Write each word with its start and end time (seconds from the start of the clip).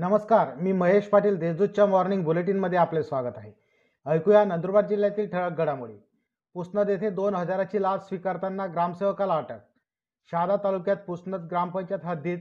नमस्कार 0.00 0.54
मी 0.56 0.72
महेश 0.72 1.08
पाटील 1.08 1.36
देशदूतच्या 1.38 1.84
मॉर्निंग 1.86 2.22
बुलेटिनमध्ये 2.24 2.78
आपले 2.78 3.02
स्वागत 3.02 3.32
आहे. 3.36 3.50
ऐकूया 4.06 4.44
नंदुरबार 4.44 4.86
जिल्ह्यातील 4.86 5.28
ठळक 5.30 5.58
घडामोडी. 5.58 5.96
पुसनद 6.54 6.90
येथे 6.90 7.10
दोन 7.10 7.34
हजाराची 7.34 7.82
लाच 7.82 8.08
स्वीकारताना 8.08 8.66
ग्रामसेवकाला 8.66 9.36
अटक. 9.36 9.58
शहादा 10.30 10.56
तालुक्यात 10.64 11.04
पुसनद 11.06 11.46
ग्रामपंचायत 11.50 12.04
हद्दीत 12.04 12.38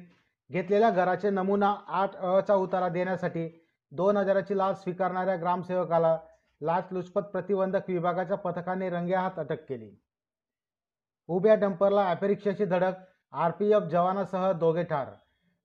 घेतलेल्या 0.49 0.89
घराचे 0.89 1.29
नमुना 1.29 1.75
आठ 1.87 2.15
अचा 2.15 2.55
उतारा 2.55 2.89
देण्यासाठी 2.89 3.47
दोन 3.91 4.17
हजाराची 4.17 4.57
लाच 4.57 4.83
स्वीकारणाऱ्या 4.83 5.35
ग्रामसेवकाला 5.35 6.17
लाचलुचपत 6.61 7.31
प्रतिबंधक 7.33 7.89
विभागाच्या 7.89 8.37
पथकाने 8.37 8.89
रंगेहात 8.89 9.39
अटक 9.39 9.67
केली. 9.69 9.95
उभ्या 11.29 11.55
डंपरला 11.55 12.09
ॲपेरिक्षाची 12.09 12.65
धडक 12.65 13.07
आर 13.33 13.51
पी 13.51 13.71
एफ 13.71 13.91
जवानासह 13.91 14.51
दोघे 14.51 14.83
ठार. 14.83 15.07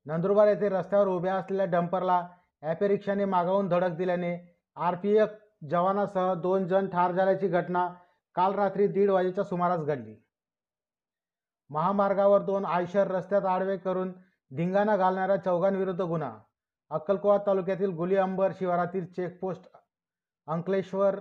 नंदुरबार 0.07 0.49
येथे 0.49 0.69
रस्त्यावर 0.69 1.09
उभ्या 1.09 1.35
असलेल्या 1.35 1.67
डंपरला 1.67 2.21
ॲपेरिक्षाने 2.63 3.25
मागावून 3.25 3.69
धडक 3.69 3.97
दिल्याने 3.97 4.37
आर 4.77 4.95
पी 4.95 5.17
एफ 5.17 5.29
जवानासह 5.71 6.33
दोन 6.43 6.67
जण 6.69 6.89
ठार 6.89 7.13
झाल्याची 7.13 7.49
घटना 7.49 7.89
काल 8.37 8.55
रात्री 8.55 8.87
दीड 8.87 9.11
वाजेच्या 9.11 9.45
सुमारास 9.45 9.81
घडली. 9.81 10.15
महामार्गावर 11.71 12.43
दोन 12.43 12.65
आयशर 12.65 13.11
रस्त्यात 13.11 13.45
आडवे 13.47 13.77
करून 13.77 14.13
धिंगाणा 14.51 14.97
घालणाऱ्या 14.97 15.37
चौघांविरुद्ध 15.37 16.01
गुन्हा. 16.01 16.33
अक्कलकोवा 16.91 17.37
तालुक्यातील 17.47 17.91
गुली 17.97 18.17
अंबर 18.17 18.53
शिवारातील 18.59 19.07
चेकपोस्ट 19.07 19.69
अंकलेश्वर 20.49 21.19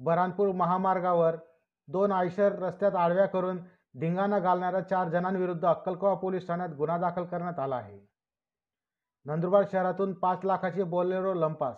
बरानपूर 0.00 0.52
महामार्गावर 0.54 1.36
दोन 1.88 2.12
आयशर 2.12 2.58
रस्त्यात 2.58 2.96
आडव्या 2.96 3.26
करून 3.26 3.58
धिंगाणा 4.00 4.38
घालणाऱ्या 4.38 4.80
चार 4.80 5.08
जणांविरुद्ध 5.08 5.64
अक्कलकोवा 5.66 6.14
पोलीस 6.14 6.46
ठाण्यात 6.46 6.70
गुन्हा 6.78 6.98
दाखल 6.98 7.24
करण्यात 7.24 7.58
आला 7.58 7.76
आहे. 7.76 7.98
नंदुरबार 9.26 9.64
शहरातून 9.72 10.12
पाच 10.12 10.44
लाखाची 10.44 10.82
बोलेरो 10.82 11.34
लंपास. 11.34 11.76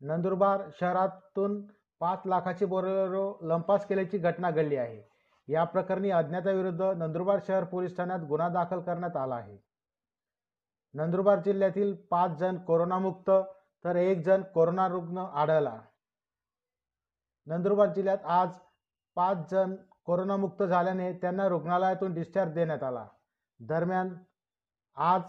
नंदुरबार 0.00 0.62
शहरातून 0.80 1.66
पाच 2.00 2.22
लाखाची 2.26 2.64
बोलेरो 2.64 3.38
लंपास 3.42 3.86
केल्याची 3.86 4.18
घटना 4.18 4.50
घडली 4.50 4.76
आहे. 4.76 5.02
या 5.48 5.64
प्रकरणी 5.64 6.10
अज्ञाताविरुद्ध 6.10 6.82
नंदुरबार 6.82 7.38
शहर 7.46 7.64
पोलीस 7.64 7.96
ठाण्यात 7.96 8.20
गुन्हा 8.20 8.48
दाखल 8.48 8.80
करण्यात 8.80 9.16
आला 9.16 9.34
आहे. 9.34 9.58
नंदुरबार 10.94 11.38
जिल्ह्यातील 11.38 11.94
पाच 12.10 12.30
जण 12.30 12.58
कोरोनामुक्त 12.58 13.30
तर 13.84 13.96
एक 13.96 14.24
जण 14.24 14.42
कोरोना 14.42 14.88
रुग्ण 14.88 15.18
आढळला. 15.18 15.80
नंदुरबार 17.46 17.92
जिल्ह्यात 17.92 18.18
आज 18.24 18.58
पाच 19.14 19.50
जण 19.50 19.74
कोरोनामुक्त 20.04 20.62
झाल्याने 20.62 21.12
त्यांना 21.12 21.48
रुग्णालयातून 21.48 22.14
डिस्चार्ज 22.14 22.52
देण्यात 22.52 22.82
आला. 22.82 23.06
दरम्यान 23.60 24.14
आज 24.96 25.22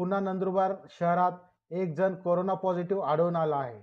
पुन्हा 0.00 0.20
नंदुरबार 0.20 0.72
शहरात 0.90 1.32
एक 1.70 1.94
जण 1.94 2.14
कोरोना 2.14 2.54
पॉझिटिव्ह 2.54 3.04
आढळून 3.04 3.36
आला 3.36 3.56
आहे. 3.56 3.80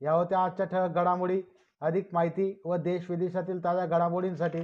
या 0.00 0.12
होत्या 0.12 0.44
आजच्या 0.44 0.66
ठळक 0.66 0.90
घडामोडी. 0.90 1.42
अधिक 1.80 2.08
माहिती 2.12 2.62
व 2.64 2.76
देश 2.76 3.10
विदेशातील 3.10 3.64
ताज्या 3.64 3.86
घडामोडींसाठी 3.86 4.60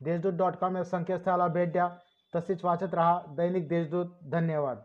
देशदूत 0.00 0.32
डॉट 0.32 0.52
कॉम 0.52 0.76
या 0.76 0.84
संकेतस्थळाला 0.84 1.46
भेट 1.46 1.72
द्या. 1.72 1.88
तसेच 2.34 2.64
वाचत 2.64 2.94
रहा 2.94 3.20
दैनिक 3.28 3.68
देशदूत. 3.68 4.06
धन्यवाद. 4.32 4.76